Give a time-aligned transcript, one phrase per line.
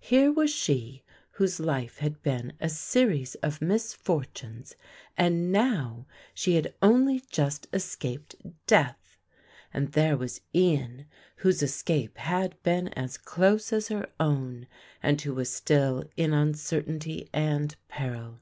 [0.00, 1.04] Here was she
[1.34, 4.74] whose life had been a series of misfortunes
[5.16, 6.04] and now
[6.34, 8.34] she had only just escaped
[8.66, 9.16] death,
[9.72, 11.06] and there was Ian,
[11.36, 14.66] whose escape had been as close as her own
[15.00, 18.40] and who was still in uncertainty and peril.